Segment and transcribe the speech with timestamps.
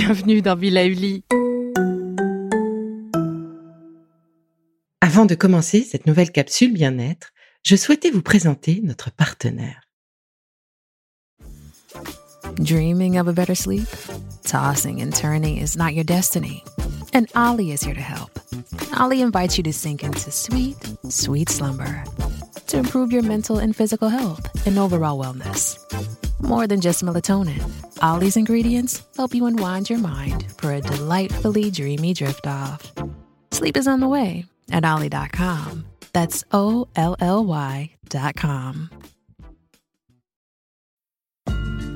[0.00, 1.24] bienvenue dans Villa Uli.
[5.02, 7.32] Avant de commencer cette nouvelle capsule bien-être,
[7.62, 9.82] je souhaitais vous présenter notre partenaire.
[12.60, 13.86] Dreaming of a better sleep?
[14.42, 16.64] Tossing and turning is not your destiny.
[17.12, 18.40] And Ollie is here to help.
[18.98, 20.78] Ollie invites you to sink into sweet,
[21.10, 22.02] sweet slumber
[22.68, 25.76] to improve your mental and physical health and overall wellness.
[26.42, 27.62] More than just melatonin,
[28.02, 32.92] Ollie's ingredients help you unwind your mind for a delightfully dreamy drift off.
[33.52, 35.84] Sleep is on the way at Ollie.com.
[36.12, 38.90] That's O L L Y.com.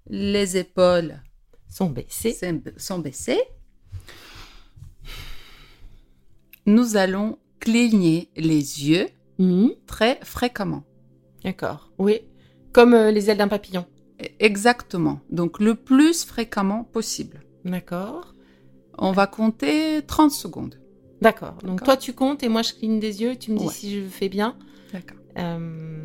[0.08, 1.20] les épaules
[1.68, 2.34] sont baissées.
[2.78, 3.42] Sont baissées.
[6.64, 9.08] Nous allons cligner les yeux
[9.38, 9.72] Mhm.
[9.86, 10.84] très fréquemment.
[11.44, 11.92] D'accord.
[11.98, 12.20] Oui.
[12.72, 13.84] Comme euh, les ailes d'un papillon.
[14.38, 15.20] Exactement.
[15.28, 17.42] Donc le plus fréquemment possible.
[17.66, 18.32] D'accord.
[18.98, 20.76] On va compter 30 secondes.
[21.20, 21.54] D'accord.
[21.64, 23.36] Donc toi tu comptes et moi je cligne des yeux.
[23.36, 23.72] Tu me dis Ouais.
[23.72, 24.56] si je fais bien.
[24.92, 25.18] D'accord.
[25.38, 26.04] Euh,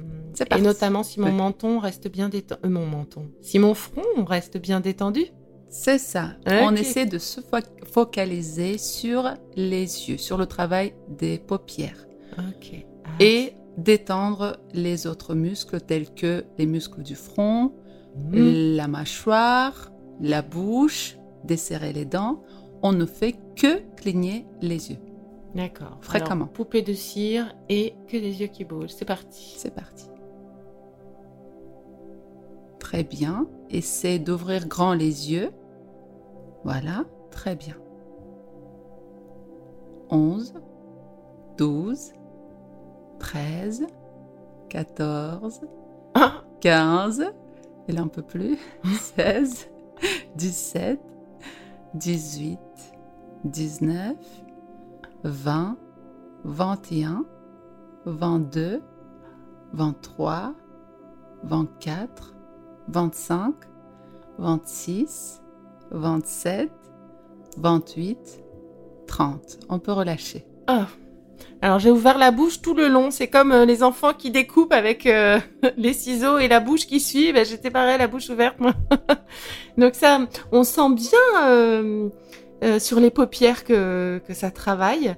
[0.56, 1.32] et notamment si mon Ouais.
[1.34, 2.62] menton reste bien détendu.
[2.70, 3.28] mon menton.
[3.42, 5.26] Si mon front reste bien détendu.
[5.70, 6.36] C'est ça.
[6.46, 7.62] On essaie de se fo-
[7.92, 12.86] focaliser sur les yeux, sur le travail des paupières Ok.
[13.04, 13.10] Ah.
[13.20, 17.74] et détendre les autres muscles tels que les muscles du front,
[18.16, 18.76] Mhm.
[18.78, 22.44] la mâchoire, la bouche, desserrer les dents.
[22.88, 25.00] On ne fait que cligner les yeux.
[25.54, 25.98] D'accord.
[26.00, 26.46] Fréquemment.
[26.46, 28.92] Alors, poupée de cire et que des yeux qui bougent.
[28.92, 29.56] C'est parti.
[29.58, 30.06] C'est parti.
[32.80, 33.46] Très bien.
[33.70, 35.52] Essaie d'ouvrir grand les yeux.
[36.64, 37.76] Voilà, très bien.
[40.10, 40.54] 11,
[41.58, 42.14] 12,
[43.20, 43.88] 13,
[44.70, 45.60] 14,
[46.14, 47.34] Ah 15,
[47.90, 48.58] et là un peu plus,
[49.18, 49.70] 16,
[50.38, 51.02] 17,
[51.96, 52.60] 18,
[53.44, 54.16] 19,
[55.24, 55.78] 20,
[56.44, 57.26] 21,
[58.06, 58.82] 22,
[59.74, 60.54] 23,
[61.44, 62.36] 24,
[62.90, 63.56] 25,
[64.38, 65.42] 26,
[65.92, 66.72] 27,
[67.58, 68.44] 28,
[69.08, 69.60] 30.
[69.70, 70.46] On peut relâcher.
[70.68, 70.88] Ah.
[71.62, 73.12] Alors j'ai ouvert la bouche tout le long.
[73.12, 75.40] C'est comme euh, les enfants qui découpent avec euh,
[75.78, 77.34] les ciseaux et la bouche qui suit.
[77.34, 78.60] Ben, J'étais pareil, la bouche ouverte.
[78.60, 78.74] moi.
[79.78, 80.20] Donc ça,
[80.52, 82.10] on sent bien euh,
[82.80, 85.16] sur les paupières que, que ça travaille.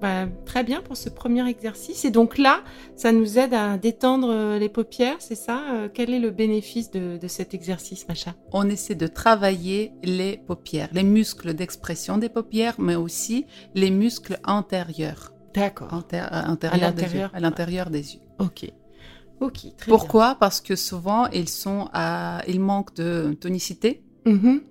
[0.00, 2.04] Bah, très bien pour ce premier exercice.
[2.04, 2.60] Et donc là,
[2.94, 6.90] ça nous aide à détendre euh, les paupières, c'est ça Euh, Quel est le bénéfice
[6.92, 12.28] de, de cet exercice, Macha On essaie de travailler les paupières, les muscles d'expression des
[12.28, 15.32] paupières, mais aussi les muscles antérieurs.
[15.54, 15.88] D'accord.
[15.92, 18.20] Anté- euh, antérieurs à l'intérieur des yeux.
[18.38, 18.70] Ok.
[19.40, 20.36] Ok, très Pourquoi?
[20.38, 24.04] Parce que souvent, ils, sont à, ils manquent de tonicité.
[24.26, 24.62] Mhm.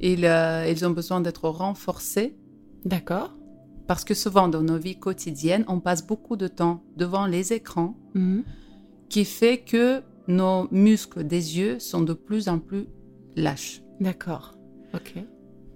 [0.00, 2.36] Ils, euh, ils ont besoin d'être renforcés.
[2.84, 3.32] D'accord.
[3.86, 7.96] Parce que souvent dans nos vies quotidiennes, on passe beaucoup de temps devant les écrans,
[8.14, 8.44] Mhm.
[9.08, 12.86] qui fait que nos muscles des yeux sont de plus en plus
[13.36, 13.82] lâches.
[14.00, 14.56] D'accord.
[14.94, 15.14] Ok.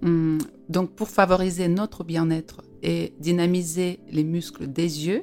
[0.03, 0.39] Hum,
[0.69, 5.23] Donc pour favoriser notre bien-être et dynamiser les muscles des yeux,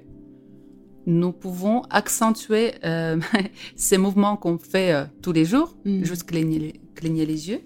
[1.06, 3.20] nous pouvons accentuer euh,
[3.76, 6.06] ces mouvements qu'on fait euh, tous les jours, Mhm.
[6.06, 7.62] juste cligner les, cligner les yeux,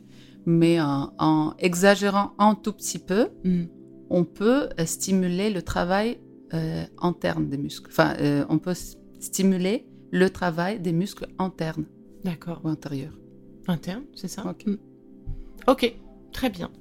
[0.45, 3.67] mais en, en exagérant un tout petit peu, Mhm.
[4.09, 6.17] On peut euh, stimuler le travail
[6.53, 7.89] euh, interne des muscles.
[7.91, 8.75] Enfin, euh, on peut
[9.19, 11.85] stimuler le travail des muscles internes
[12.23, 12.61] D'accord.
[12.63, 13.17] ou intérieurs.
[13.67, 14.45] Interne, c'est ça?
[14.47, 14.65] Ok.
[14.65, 14.77] Mm.
[15.67, 15.93] Ok,
[16.31, 16.71] très bien.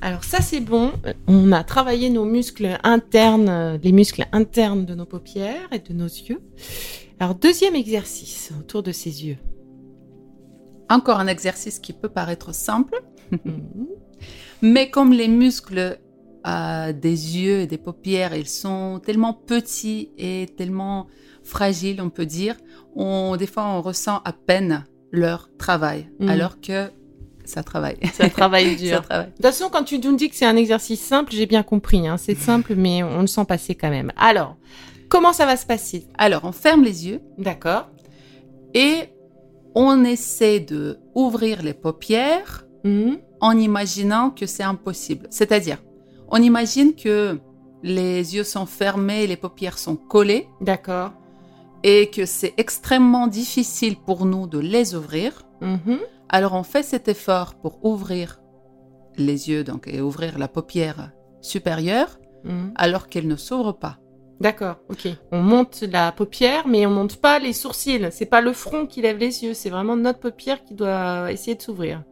[0.00, 0.92] Alors ça c'est bon,
[1.26, 6.06] on a travaillé nos muscles internes, les muscles internes de nos paupières et de nos
[6.06, 6.40] yeux.
[7.18, 9.38] Alors deuxième exercice autour de ces yeux.
[10.88, 13.02] Encore un exercice qui peut paraître simple,
[13.44, 13.88] Mhm.
[14.62, 15.98] Mais comme les muscles
[16.46, 21.06] euh, des yeux et des paupières, ils sont tellement petits et tellement
[21.42, 22.56] fragiles, on peut dire,
[22.94, 26.28] on, des fois on ressent à peine leur travail, Mhm.
[26.28, 26.90] alors que
[27.44, 27.96] ça travaille.
[28.12, 28.96] Ça travaille dur.
[28.96, 29.26] ça travaille.
[29.28, 32.06] De toute façon, quand tu nous dis que c'est un exercice simple, j'ai bien compris.
[32.06, 32.18] hein.
[32.18, 34.12] C'est simple, mais on le sent passer quand même.
[34.18, 34.56] Alors,
[35.08, 36.06] comment ça va se passer?
[36.18, 37.88] Alors on ferme les yeux D'accord.
[38.74, 39.04] et
[39.74, 43.18] on essaie de ouvrir les paupières Mhm.
[43.40, 45.26] en imaginant que c'est impossible.
[45.30, 45.78] C'est-à-dire,
[46.30, 47.38] on imagine que
[47.82, 50.48] les yeux sont fermés, les paupières sont collées.
[50.60, 51.12] D'accord.
[51.84, 56.00] et que c'est extrêmement difficile pour nous de les ouvrir, Mhm.
[56.28, 58.40] alors on fait cet effort pour ouvrir
[59.16, 62.72] les yeux donc et ouvrir la paupière supérieure Mhm.
[62.74, 63.98] alors qu'elle ne s'ouvre pas.
[64.40, 65.06] D'accord, ok.
[65.30, 68.08] On monte la paupière, mais on monte pas les sourcils.
[68.10, 71.54] C'est pas le front qui lève les yeux, c'est vraiment notre paupière qui doit essayer
[71.56, 72.02] de s'ouvrir.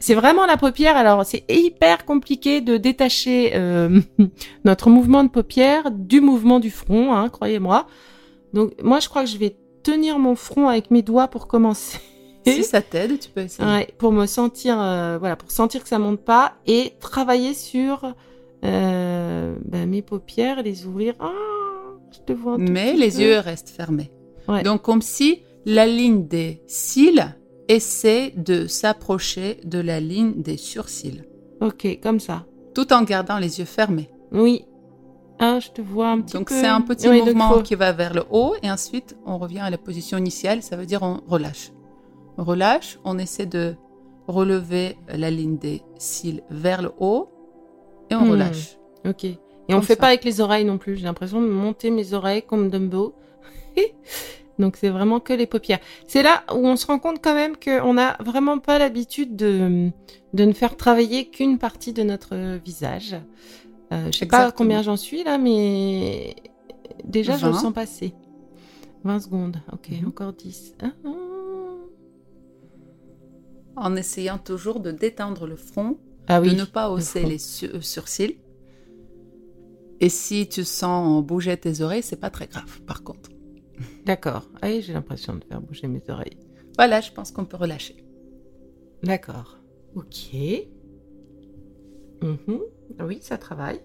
[0.00, 0.96] C'est vraiment la paupière.
[0.96, 4.00] Alors, c'est hyper compliqué de détacher euh,
[4.64, 7.86] notre mouvement de paupière du mouvement du front, hein, croyez-moi.
[8.54, 11.98] Donc, moi, je crois que je vais tenir mon front avec mes doigts pour commencer.
[12.46, 13.68] Si ça t'aide, tu peux essayer.
[13.68, 18.14] Ouais, pour me sentir, euh, voilà, pour sentir que ça monte pas et travailler sur
[18.64, 21.14] euh, ben, mes paupières, les ouvrir.
[21.20, 21.30] Ah,
[22.10, 23.18] je te vois un tout Mais petit les peu.
[23.20, 24.10] yeux restent fermés.
[24.48, 24.62] Ouais.
[24.62, 27.36] Donc comme si la ligne des cils
[27.70, 31.24] essaie de s'approcher de la ligne des surcils,
[31.60, 32.44] Ok, comme ça.
[32.74, 34.10] tout en gardant les yeux fermés.
[34.32, 34.64] Oui.
[35.38, 36.54] Ah, je te vois un petit Donc peu.
[36.54, 39.38] c'est un petit Oui, donc mouvement faut- qui va vers le haut et ensuite on
[39.38, 41.72] revient à la position initiale, ça veut dire on relâche.
[42.36, 43.74] On relâche, on essaie de
[44.28, 47.30] relever la ligne des cils vers le haut
[48.10, 48.30] et on Hmm.
[48.32, 48.76] relâche.
[49.08, 49.24] Ok.
[49.24, 49.38] Et
[49.70, 50.00] on Comme fait ça.
[50.00, 50.96] pas avec les oreilles non plus.
[50.96, 53.14] J'ai l'impression de monter mes oreilles comme Dumbo.
[54.60, 55.80] Donc c'est vraiment que les paupières.
[56.06, 59.90] C'est là où on se rend compte quand même qu'on n'a vraiment pas l'habitude de,
[60.34, 63.16] de ne faire travailler qu'une partie de notre visage.
[63.92, 66.36] Euh, je sais pas combien j'en suis là, mais
[67.04, 67.58] déjà je le 20.
[67.58, 68.14] sens passer.
[69.02, 69.56] 20 secondes.
[69.72, 70.08] Ok, Mhm.
[70.08, 70.74] encore 10.
[70.82, 71.10] Ah, ah.
[73.76, 75.96] En essayant toujours de détendre le front,
[76.28, 76.50] Ah oui.
[76.50, 78.36] de ne pas hausser les su- euh, sourcils.
[80.00, 83.30] Et si tu sens bouger tes oreilles, c'est pas très grave par contre.
[84.06, 84.48] D'accord.
[84.62, 86.38] Ah oui, j'ai l'impression de faire bouger mes oreilles.
[86.76, 87.96] Voilà, je pense qu'on peut relâcher.
[89.02, 89.58] D'accord.
[89.94, 90.34] Ok.
[92.22, 92.60] Mhm.
[92.98, 93.80] Ah Oui, ça travaille.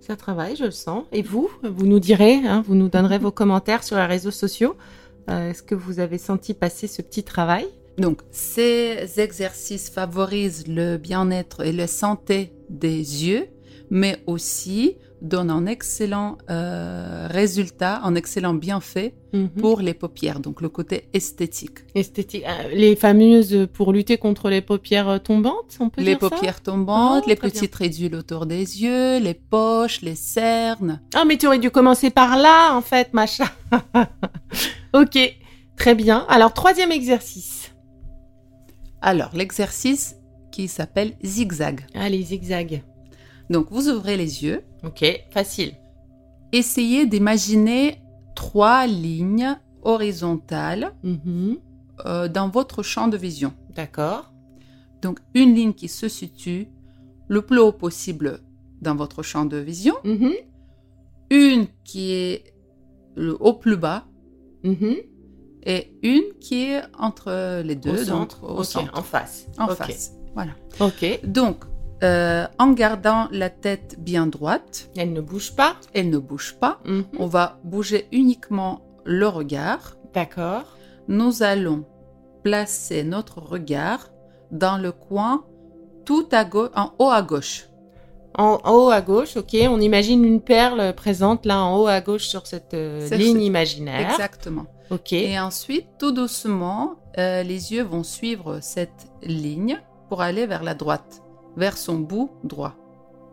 [0.00, 1.04] Ça travaille, je le sens.
[1.12, 4.74] Et vous, vous nous direz, hein, vous nous donnerez vos commentaires sur les réseaux sociaux.
[5.30, 7.66] Euh, Est-ce que vous avez senti passer ce petit travail?
[7.98, 12.96] Donc, ces exercices favorisent le bien-être et la santé des
[13.26, 13.46] yeux,
[13.90, 19.48] mais aussi donnent un excellent euh, résultat, un excellent bienfait Mhm.
[19.48, 21.78] pour les paupières, donc le côté esthétique.
[21.94, 22.44] Esthétique.
[22.46, 26.28] Euh, les fameuses pour lutter contre les paupières tombantes, on peut Les dire ça?
[26.28, 31.00] paupières tombantes, Oh, les petites ridules autour des yeux, les poches, les cernes.
[31.14, 33.46] Ah, mais tu aurais dû commencer par là, en fait, machin.
[34.92, 35.18] ok,
[35.76, 36.26] très bien.
[36.28, 37.72] Alors, troisième exercice.
[39.00, 40.16] Alors, l'exercice
[40.50, 41.86] qui s'appelle zigzag.
[41.94, 42.82] Allez, zigzag.
[43.52, 45.74] Donc, vous ouvrez les yeux, Ok, facile.
[46.52, 47.98] essayez d'imaginer
[48.34, 51.58] trois lignes horizontales Mhm.
[52.06, 53.52] euh, dans votre champ de vision.
[53.76, 54.32] D'accord.
[55.02, 56.66] Donc, une ligne qui se situe
[57.28, 58.40] le plus haut possible
[58.80, 60.32] dans votre champ de vision, Mhm.
[61.30, 62.54] une qui est
[63.16, 64.04] le, au plus bas
[64.64, 64.96] Mhm.
[65.64, 68.44] et une qui est entre les deux, Au donc centre.
[68.44, 69.46] au Ok, centre, En face.
[69.58, 70.12] en face.
[70.34, 70.52] Voilà.
[70.80, 71.20] Ok.
[71.24, 71.64] Donc,
[72.02, 75.76] euh, en gardant la tête bien droite, Elle ne bouge pas.
[75.94, 76.80] elle ne bouge pas.
[76.84, 77.04] Mhm.
[77.18, 79.96] On va bouger uniquement le regard.
[80.14, 80.64] D'accord.
[81.08, 81.84] Nous allons
[82.42, 84.10] placer notre regard
[84.50, 85.44] dans le coin
[86.04, 87.68] tout à gauche, en haut à gauche.
[88.36, 89.56] En, haut à gauche, ok.
[89.68, 94.10] On imagine une perle présente là en haut à gauche sur cette euh, ligne imaginaire.
[94.10, 94.66] Exactement.
[94.90, 95.12] Ok.
[95.12, 100.74] Et ensuite, tout doucement, euh, les yeux vont suivre cette ligne pour aller vers la
[100.74, 101.21] droite,
[101.56, 102.74] vers son bout droit.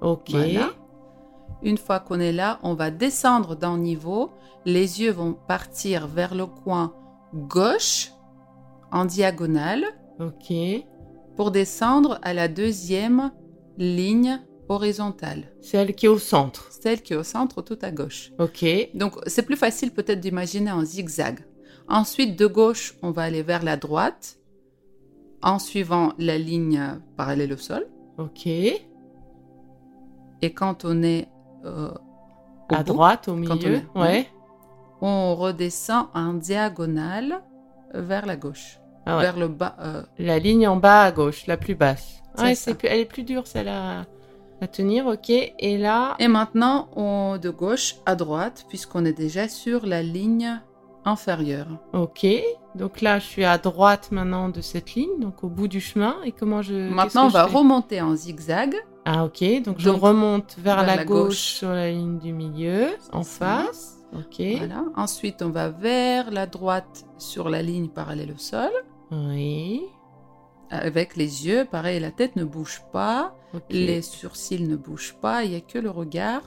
[0.02, 0.32] Ok.
[0.32, 0.70] Voilà.
[1.62, 4.32] Une fois qu'on est là, on va descendre d'un niveau.
[4.66, 6.94] Les yeux vont partir vers le coin
[7.34, 8.12] gauche
[8.92, 9.84] en diagonale
[10.20, 10.54] Ok.
[11.36, 13.32] pour descendre à la deuxième
[13.78, 16.68] ligne horizontale, Celle qui est au centre.
[16.72, 18.32] celle qui est au centre tout à gauche.
[18.40, 18.66] Ok.
[18.94, 21.40] Donc c'est plus facile peut-être d'imaginer en zigzag.
[21.88, 24.38] Ensuite, de gauche, on va aller vers la droite
[25.42, 27.88] en suivant la ligne parallèle au sol.
[28.20, 28.48] Ok.
[28.48, 28.82] Et
[30.54, 31.28] quand on est
[31.66, 31.92] euh,
[32.70, 33.76] À bout, droite, au on milieu.
[33.76, 34.28] est- Ouais.
[35.02, 37.42] on redescend en diagonale
[37.94, 39.24] vers la gauche, Ah ouais.
[39.24, 39.76] vers le bas.
[39.80, 42.22] euh, La ligne en bas à gauche, la plus basse.
[42.38, 44.06] Ouais, c'est plus, elle est plus dure celle-là
[44.62, 45.08] à tenir.
[45.08, 45.30] Ok.
[45.30, 46.16] Et là.
[46.20, 50.62] Et maintenant, on de gauche à droite, puisqu'on est déjà sur la ligne
[51.06, 51.68] inférieure.
[51.94, 52.26] Ok.
[52.76, 56.18] Donc là, je suis à droite maintenant de cette ligne, donc au bout du chemin.
[56.24, 56.74] Et comment je.
[56.74, 58.76] Maintenant, on va remonter en zigzag.
[59.06, 59.64] Ah ok.
[59.64, 61.38] Donc je remonte vers, vers la, la gauche, gauche.
[61.38, 63.98] sur la ligne du milieu, en face.
[64.14, 64.42] Ok.
[64.58, 64.84] Voilà.
[64.96, 68.72] Ensuite, on va vers la droite sur la ligne parallèle au sol.
[69.12, 69.84] Oui.
[70.72, 73.36] Avec les yeux, pareil, la tête ne bouge pas,
[73.72, 76.44] les sourcils ne bougent pas, il n'y a que le regard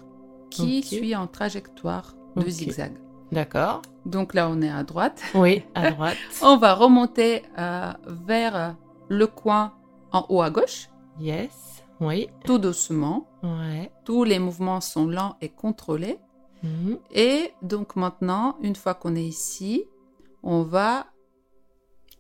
[0.49, 2.93] qui suit en trajectoire de zigzag.
[3.33, 3.83] D'accord.
[4.07, 5.23] Donc là, on est à droite.
[5.35, 6.17] Oui, à droite.
[6.43, 8.77] On va remonter euh, vers
[9.09, 9.73] le coin
[10.13, 11.83] en haut à gauche, yes.
[12.01, 12.29] Oui.
[12.45, 13.27] tout doucement.
[13.43, 13.91] Ouais.
[14.05, 16.19] Tous les mouvements sont lents et contrôlés.
[16.63, 16.99] Mhm.
[17.13, 19.85] Et donc maintenant, une fois qu'on est ici,
[20.43, 21.07] on va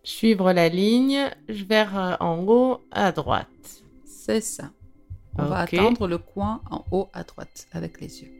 [0.04, 3.46] Suivre la ligne vers euh, en haut à droite.
[4.04, 4.70] C'est ça.
[5.38, 8.32] On va attendre le coin en haut à droite avec les yeux.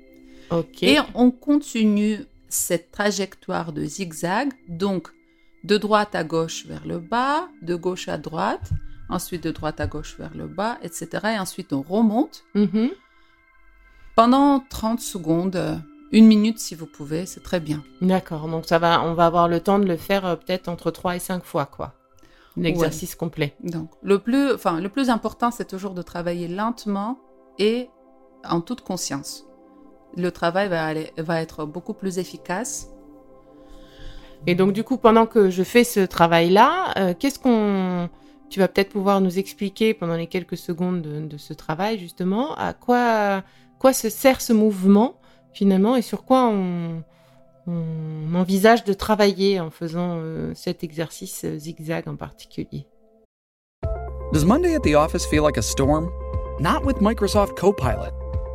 [0.51, 0.83] Ok.
[0.83, 2.19] Et on continue
[2.53, 5.09] cette trajectoire de zigzag, donc
[5.65, 8.71] de droite à gauche vers le bas, de gauche à droite,
[9.09, 11.09] ensuite de droite à gauche vers le bas, etc.
[11.35, 12.91] Et ensuite on remonte Mhm.
[14.17, 15.77] pendant 30 secondes, euh,
[16.13, 17.83] une minute si vous pouvez, c'est très bien.
[18.03, 18.49] D'accord.
[18.49, 21.17] Donc ça va, on va avoir le temps de le faire euh, peut-être entre 3
[21.17, 21.95] et 5 fois, quoi.
[22.59, 23.55] L'exercice complet.
[23.63, 27.19] Donc le plus, enfin, le plus important, c'est toujours de travailler lentement
[27.59, 27.89] et
[28.45, 29.47] en toute conscience.
[30.17, 32.89] Le travail va, aller, va être beaucoup plus efficace
[34.47, 38.09] Et donc du coup, pendant que je fais ce travail-là, euh, qu'est-ce qu'on...
[38.51, 42.55] Tu vas peut-être pouvoir nous expliquer pendant les quelques secondes de, de ce travail, justement,
[42.57, 43.43] à quoi,
[43.79, 45.15] quoi se sert ce mouvement,
[45.55, 47.03] finalement, et sur quoi on,
[47.67, 52.87] on envisage de travailler en faisant euh, cet exercice euh, zigzag en particulier?
[54.33, 56.11] Does Monday at the office feel like a storm?
[56.61, 58.22] Not with Microsoft Copilot.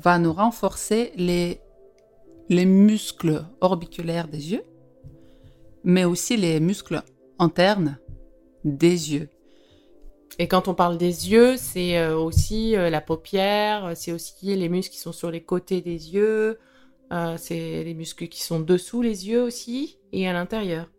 [0.00, 1.60] va nous renforcer les,
[2.48, 4.64] les muscles orbiculaires des yeux,
[5.84, 7.02] mais aussi les muscles
[7.38, 7.98] internes
[8.64, 9.28] des yeux.
[10.38, 14.54] Et quand on parle des yeux, c'est euh, aussi euh, la paupière, euh, c'est aussi
[14.54, 16.58] les muscles qui sont sur les côtés des yeux,
[17.38, 20.90] c'est les muscles qui sont dessous les yeux aussi, et à l'intérieur.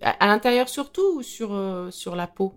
[0.00, 1.50] À, l'intérieur surtout ou sur,
[1.90, 2.54] sur la peau?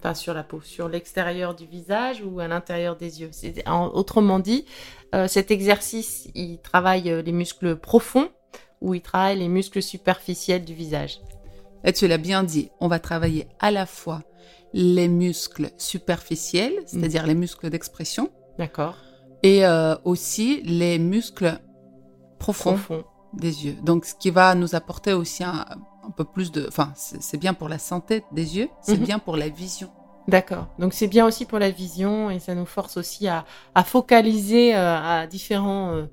[0.00, 3.30] Enfin, sur la peau, sur l'extérieur du visage ou à l'intérieur des yeux.
[3.66, 4.64] En- autrement dit,
[5.14, 8.28] euh, cet exercice, il travaille euh, les muscles profonds
[8.80, 11.20] ou il travaille les muscles superficiels du visage.
[11.84, 14.22] Et tu l'as bien dit, on va travailler à la fois
[14.72, 18.96] les muscles superficiels, c'est-à-dire les muscles d'expression, D'accord
[19.42, 21.58] et euh, aussi les muscles
[22.38, 23.04] profonds Profond.
[23.34, 23.76] des yeux.
[23.82, 25.64] Donc, ce qui va nous apporter aussi un,
[26.08, 26.66] un peu plus de...
[26.68, 29.04] Enfin, c'est bien pour la santé des yeux, c'est Mhm.
[29.04, 29.90] bien pour la vision.
[30.26, 30.66] D'accord.
[30.78, 34.74] Donc c'est bien aussi pour la vision et ça nous force aussi à, à focaliser
[34.74, 36.04] euh, à différents, euh,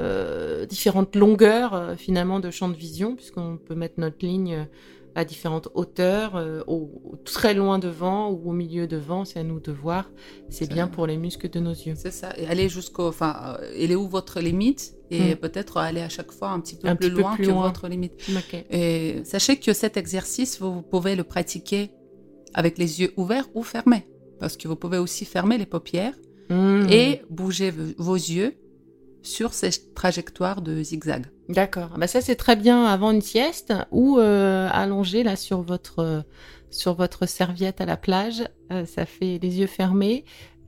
[0.00, 4.68] euh, différentes longueurs finalement de champ de vision puisqu'on peut mettre notre ligne
[5.16, 6.90] à différentes hauteurs, euh, au,
[7.24, 10.10] très loin devant ou au milieu devant, c'est à nous de voir.
[10.50, 11.94] C'est bien pour les muscles de nos yeux.
[11.96, 12.28] C'est ça.
[12.38, 13.08] Et aller jusqu'au...
[13.08, 14.94] Enfin, euh, elle est où votre limite?
[15.10, 15.36] Et Mm.
[15.36, 17.50] peut-être aller à chaque fois un petit peu Un plus petit peu loin plus que
[17.52, 18.12] votre limite.
[18.70, 21.90] Et sachez que cet exercice, vous pouvez le pratiquer
[22.54, 24.06] avec les yeux ouverts ou fermés.
[24.38, 26.14] Parce que vous pouvez aussi fermer les paupières
[26.50, 26.86] Hmm.
[26.90, 28.54] et bougez v- vos yeux
[29.22, 31.26] sur ces trajectoires de zigzag.
[31.48, 31.90] D'accord.
[31.96, 36.22] Bah ça c'est très bien avant une sieste ou euh, allongé là sur votre euh,
[36.70, 38.42] sur votre serviette à la plage.
[38.72, 40.24] Euh, ça fait les yeux fermés.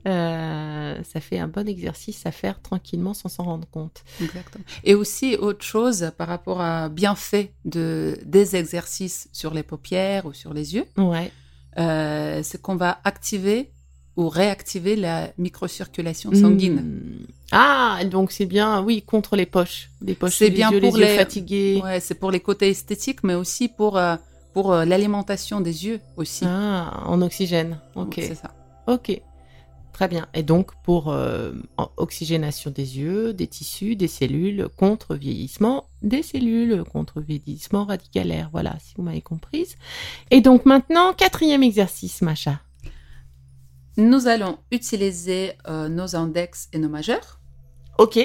[0.07, 4.03] Euh, ça fait un bon exercice à faire tranquillement sans s'en rendre compte.
[4.21, 4.63] Exactement.
[4.85, 10.31] Et aussi autre chose par rapport à bienfait de des exercices sur les paupières ou
[10.33, 11.31] sur les yeux, Ouais.
[11.75, 13.71] c'est qu'on va activer
[14.19, 16.81] ou réactiver la microcirculation sanguine.
[16.81, 17.25] Hmm.
[17.51, 19.89] Ah, donc c'est bien, oui, contre les poches.
[20.01, 21.81] Les poches, C'est bien yeux, pour les les- fatigués.
[21.83, 24.17] Ouais, c'est pour les côtés esthétiques, mais aussi pour euh,
[24.53, 26.43] pour euh, l'alimentation des yeux aussi.
[26.45, 27.79] Ah, en oxygène.
[27.95, 28.15] Ok.
[28.17, 28.51] C'est ça.
[28.87, 29.21] Ok.
[29.93, 30.27] Très bien.
[30.33, 31.51] Et donc, pour euh,
[31.97, 38.49] oxygénation des yeux, des tissus, des cellules, contre vieillissement des cellules, contre vieillissement radicalaire.
[38.51, 39.75] Voilà, si vous m'avez comprise.
[40.31, 42.59] Et donc, maintenant, quatrième exercice, Macha.
[43.99, 47.41] Nous allons utiliser euh, nos index et nos majeurs.
[47.97, 48.17] Ok.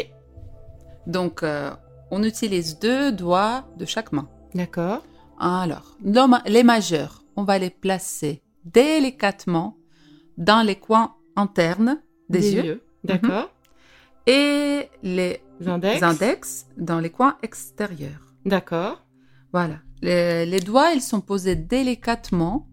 [1.08, 1.72] Donc, euh,
[2.12, 4.28] on utilise deux doigts de chaque main.
[4.54, 5.02] D'accord.
[5.36, 5.98] Alors,
[6.46, 9.76] les majeurs, on va les placer délicatement
[10.38, 13.50] dans les coins internes des, yeux, D'accord.
[14.28, 16.02] et les Index.
[16.04, 18.32] index dans les coins extérieurs.
[18.46, 19.04] D'accord.
[19.52, 19.80] Voilà.
[20.02, 22.68] Les, les doigts, ils sont posés délicatement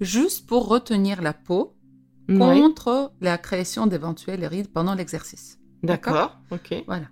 [0.00, 1.74] juste pour retenir la peau
[2.28, 2.38] Oui.
[2.38, 5.58] contre la création d'éventuelles rides pendant l'exercice.
[5.82, 6.38] D'accord?
[6.50, 6.84] Ok.
[6.86, 7.06] Voilà.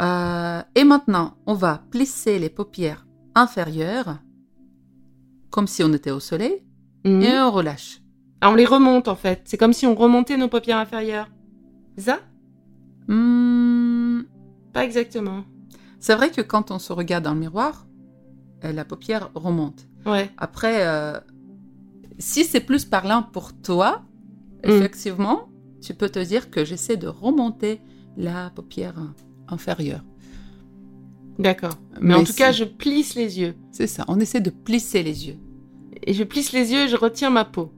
[0.00, 4.18] Euh, et maintenant, on va plisser les paupières inférieures
[5.50, 6.62] comme si on était au soleil
[7.04, 7.22] Mhm.
[7.22, 8.00] et on relâche.
[8.40, 9.42] Ah, on les remonte en fait.
[9.44, 11.28] C'est comme si on remontait nos paupières inférieures.
[11.98, 12.20] Ça?
[13.08, 14.22] Hmm,
[14.72, 15.44] Pas exactement.
[16.00, 17.86] c'est vrai que quand on se regarde dans le miroir,
[18.64, 19.86] euh, la paupière remonte.
[20.06, 20.30] Ouais.
[20.38, 21.20] Après, euh,
[22.18, 24.02] si c'est plus parlant pour toi,
[24.64, 24.70] Mm.
[24.70, 25.48] effectivement,
[25.80, 27.80] tu peux te dire que j'essaie de remonter
[28.16, 28.94] la paupière
[29.48, 30.04] inférieure.
[31.38, 31.74] D'accord.
[32.00, 33.54] Mais, en tout cas, je plisse les yeux.
[33.70, 35.38] C'est ça, on essaie de plisser les yeux.
[36.04, 37.72] Et je plisse les yeux et je retiens ma peau.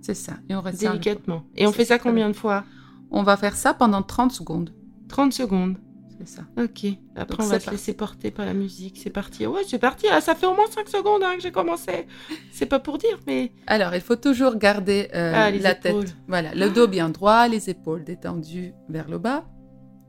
[0.00, 1.44] C'est ça, et on retient Délicatement.
[1.56, 2.64] Et on fait ça combien de fois?
[3.10, 4.72] On va faire ça pendant 30 secondes.
[5.08, 5.76] 30 secondes.
[6.18, 6.42] C'est ça.
[6.60, 6.84] Ok.
[7.14, 8.98] Après, Donc, on va se laisser porter par la musique.
[9.00, 9.46] C'est parti.
[9.46, 10.06] Ouais, c'est parti.
[10.10, 12.06] Ah, ça fait au moins 5 secondes hein, que j'ai commencé.
[12.50, 13.52] C'est pas pour dire, mais.
[13.68, 16.04] Alors, il faut toujours garder euh, Ah, la épaules.
[16.06, 16.16] tête.
[16.26, 19.44] Voilà, le dos bien droit, les épaules détendues vers le bas,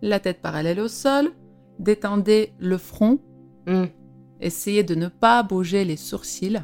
[0.02, 1.32] la tête parallèle au sol.
[1.78, 3.20] Détendez le front.
[3.68, 3.86] Hmm.
[4.42, 6.64] Essayez de ne pas bouger les sourcils.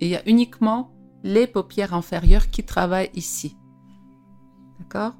[0.00, 0.90] Et il y a uniquement
[1.22, 3.56] les paupières inférieures qui travaillent ici.
[4.80, 5.14] D'accord?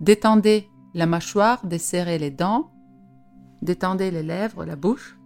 [0.00, 2.70] Détendez la mâchoire, desserrez les dents.
[3.62, 5.18] Détendez les lèvres, la bouche.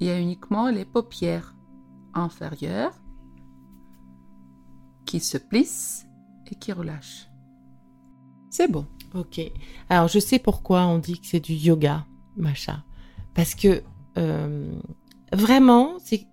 [0.00, 1.54] Il y a uniquement les paupières
[2.14, 2.94] inférieures
[5.04, 6.06] qui se plissent
[6.50, 7.28] et qui relâchent.
[8.50, 8.86] C'est bon.
[9.14, 9.40] Ok.
[9.88, 12.84] Alors, je sais pourquoi on dit que c'est du yoga, Macha.
[13.34, 13.82] Parce que
[14.18, 14.78] euh,
[15.32, 16.26] vraiment, c'est,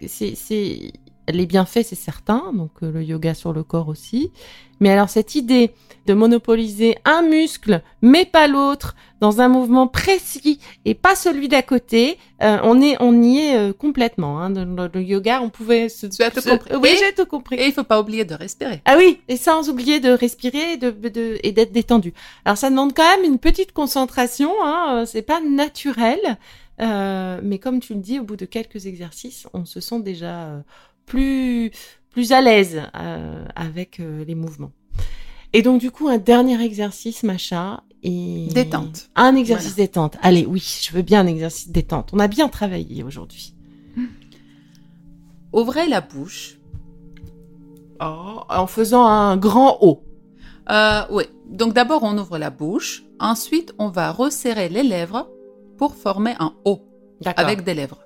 [1.30, 2.52] les bienfaits, c'est certain.
[2.54, 4.32] Donc, euh, le yoga sur le corps aussi.
[4.80, 5.72] Mais alors, cette idée
[6.08, 11.62] de monopoliser un muscle, mais pas l'autre, dans un mouvement précis et pas celui d'à
[11.62, 14.42] côté, euh, on est, on y est euh, complètement.
[14.42, 14.50] Hein.
[14.50, 16.08] Dans le, le yoga, on pouvait se.
[16.08, 16.76] Tu as tout se- compris.
[16.76, 17.56] Oui, j'ai tout compris.
[17.56, 18.82] Et il faut pas oublier de respirer.
[18.84, 22.14] Ah oui, et sans oublier de respirer et de, de- et d'être détendu.
[22.44, 26.20] Alors ça demande quand même une petite concentration, hein, c'est pas naturel,
[26.82, 30.64] euh, mais comme tu le dis, au bout de quelques exercices, on se sent déjà
[31.14, 31.72] plus
[32.10, 34.72] plus à l'aise euh, avec euh, les mouvements.
[35.52, 39.10] Et donc du coup, un dernier exercice, Macha, et Détente.
[39.16, 40.18] Un exercice détente.
[40.22, 42.10] Allez, oui, je veux bien un exercice détente.
[42.14, 43.54] On a bien travaillé aujourd'hui.
[45.54, 46.58] Ouvrez la bouche.
[48.02, 50.04] Oh, en faisant un grand O.
[50.70, 51.24] Euh, oui.
[51.48, 53.04] Donc d'abord on ouvre la bouche.
[53.20, 55.30] Ensuite on va resserrer les lèvres
[55.78, 56.82] pour former un O
[57.38, 58.04] avec des lèvres.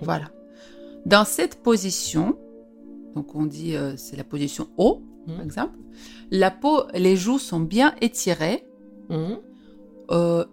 [0.00, 0.33] Voilà.
[1.06, 2.36] Dans cette position,
[3.14, 5.36] donc on dit euh, c'est la position Mhm.
[5.36, 5.78] par exemple.
[6.30, 8.64] La peau, les joues sont bien étirées
[9.10, 9.38] Mhm.
[10.10, 10.44] euh,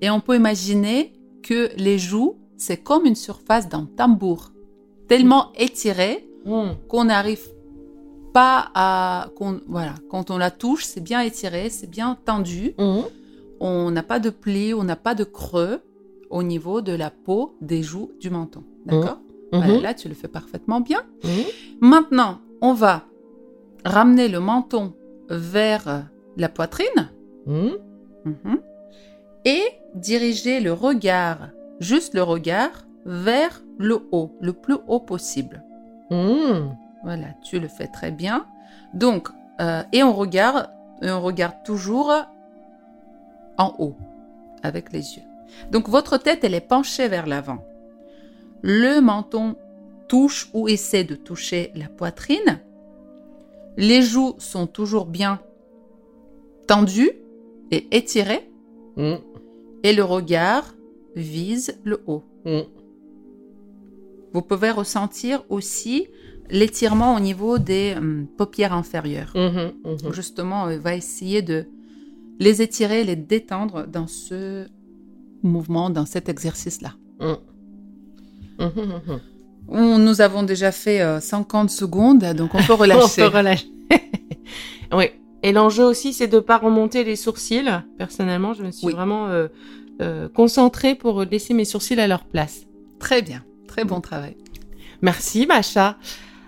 [0.00, 4.50] et on peut imaginer que les joues c'est comme une surface d'un tambour,
[5.08, 6.76] tellement étirée Mhm.
[6.88, 7.46] qu'on n'arrive
[8.34, 12.74] pas à qu'on voilà quand on la touche c'est bien étiré c'est bien tendu
[13.60, 15.80] on n'a pas de plis on n'a pas de creux
[16.30, 19.20] au niveau de la peau des joues du menton d'accord?
[19.52, 19.82] Voilà, Mhm.
[19.82, 21.44] là tu le fais parfaitement bien Mhm.
[21.80, 23.02] maintenant on va
[23.84, 24.92] ramener le menton
[25.30, 26.04] vers
[26.36, 27.08] la poitrine
[27.46, 27.78] Mhm.
[29.44, 29.62] Et
[29.94, 31.48] diriger le regard
[31.80, 35.62] juste le regard vers le haut le plus haut possible.
[36.10, 38.44] Voilà, tu le fais très bien.
[38.94, 39.28] Donc,
[39.60, 40.68] Euh, et on regarde,
[41.02, 42.12] et on regarde toujours
[43.56, 43.96] en haut
[44.62, 45.22] avec les yeux.
[45.72, 47.58] Donc votre tête, elle est penchée vers l'avant.
[48.62, 49.56] Le menton
[50.08, 52.60] touche ou essaie de toucher la poitrine.
[53.76, 55.40] Les joues sont toujours bien
[56.66, 57.12] tendues
[57.70, 58.50] et étirées.
[58.96, 59.14] Mm.
[59.84, 60.74] Et le regard
[61.14, 62.24] vise le haut.
[62.44, 62.60] Mm.
[64.32, 66.08] Vous pouvez ressentir aussi
[66.50, 69.32] l'étirement au niveau des hum, paupières inférieures.
[69.34, 70.12] Mhm.
[70.12, 71.66] Justement, on va essayer de
[72.38, 74.66] les étirer, les détendre dans ce
[75.42, 76.94] mouvement, dans cet exercice-là.
[78.58, 83.22] On- Nous avons déjà fait euh, 50 secondes, donc on peut relâcher.
[83.24, 83.66] On peut relâcher.
[84.92, 85.04] oui.
[85.42, 87.68] Et l'enjeu aussi, c'est de pas remonter les sourcils.
[87.96, 88.92] Personnellement, je me suis Oui.
[88.92, 89.46] vraiment euh,
[90.02, 92.62] euh, concentrée pour laisser mes sourcils à leur place.
[92.98, 94.36] Très bien, très bon travail.
[95.00, 95.96] Merci, Macha.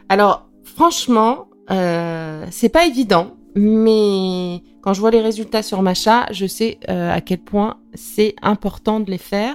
[0.09, 6.47] Alors, franchement, euh, c'est pas évident, mais quand je vois les résultats sur Macha, je
[6.47, 9.55] sais euh, à quel point c'est important de les faire.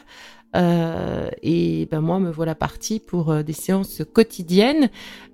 [0.56, 4.90] Euh, et ben moi, me voilà partie pour euh, des séances quotidiennes.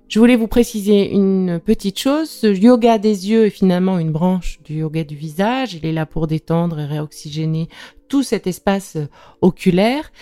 [0.08, 2.28] Je voulais vous préciser une petite chose.
[2.28, 5.74] Ce yoga des yeux est finalement une branche du yoga du visage.
[5.74, 7.68] Il est là pour détendre et réoxygéner
[8.08, 9.06] tout cet espace euh,
[9.40, 10.12] oculaire.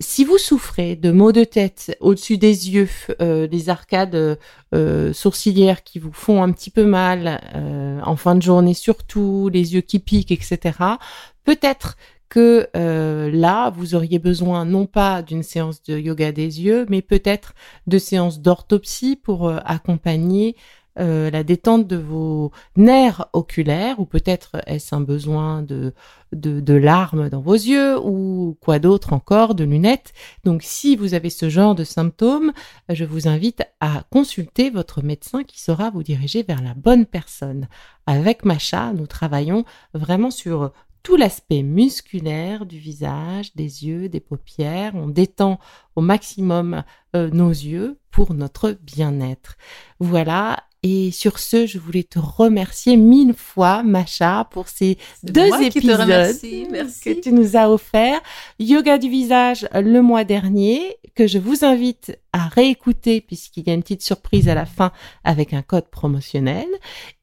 [0.00, 2.88] Si vous souffrez de maux de tête au-dessus des yeux,
[3.18, 4.38] des arcades
[5.12, 7.42] sourcilières qui vous font un petit peu mal
[8.02, 10.78] en fin de journée surtout, les yeux qui piquent, etc.,
[11.44, 11.98] peut-être
[12.30, 17.02] que euh, là, vous auriez besoin non pas d'une séance de yoga des yeux, mais
[17.02, 17.54] peut-être
[17.86, 20.56] de séances d'orthopsie pour euh, accompagner
[20.98, 25.92] euh, la détente de vos nerfs oculaires, ou peut-être est-ce un besoin de,
[26.32, 30.12] de, de larmes dans vos yeux, ou quoi d'autre encore, de lunettes.
[30.44, 32.52] Donc si vous avez ce genre de symptômes,
[32.88, 37.68] je vous invite à consulter votre médecin qui saura vous diriger vers la bonne personne.
[38.06, 39.64] Avec Macha, nous travaillons
[39.94, 44.92] vraiment sur tout l'aspect musculaire du visage, des yeux, des paupières.
[44.94, 45.58] On détend
[45.96, 46.84] au maximum
[47.16, 49.56] euh, nos yeux pour notre bien-être.
[49.98, 50.64] Voilà.
[50.82, 55.70] Et sur ce, je voulais te remercier mille fois, Macha, pour ces deux moi qui
[55.70, 57.02] te épisodes remercie, merci.
[57.02, 58.20] que tu nous as offerts.
[58.58, 63.74] Yoga du visage le mois dernier, que je vous invite à réécouter puisqu'il y a
[63.74, 64.90] une petite surprise à la fin
[65.22, 66.68] avec un code promotionnel.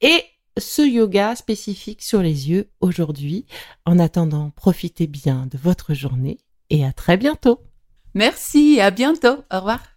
[0.01, 0.23] Et
[0.60, 3.46] ce yoga spécifique sur les yeux aujourd'hui.
[3.86, 6.39] En attendant, profitez bien de votre journée
[6.70, 7.62] et à très bientôt.
[8.13, 9.43] Merci, à bientôt.
[9.52, 9.96] Au revoir.